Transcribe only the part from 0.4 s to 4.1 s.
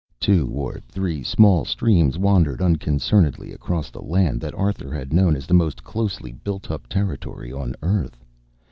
or three small streams wandered unconcernedly across the